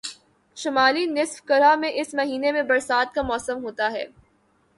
شمالی 0.57 1.05
نصف 1.05 1.41
کرہ 1.41 1.75
میں 1.75 1.91
اس 1.93 2.13
مہینے 2.13 2.51
میں 2.51 2.63
برسات 2.63 3.13
کا 3.15 3.21
موسم 3.21 3.63
ہوتا 3.63 3.91
ہے 3.91 4.05